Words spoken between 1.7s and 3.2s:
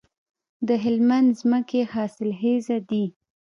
حاصلخیزه دي